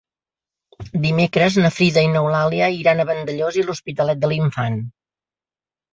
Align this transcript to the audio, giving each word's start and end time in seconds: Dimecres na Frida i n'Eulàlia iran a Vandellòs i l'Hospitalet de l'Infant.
Dimecres 1.03 1.57
na 1.65 1.71
Frida 1.75 2.05
i 2.07 2.09
n'Eulàlia 2.15 2.71
iran 2.79 3.03
a 3.03 3.07
Vandellòs 3.13 3.61
i 3.61 3.67
l'Hospitalet 3.69 4.25
de 4.25 4.33
l'Infant. 4.33 4.85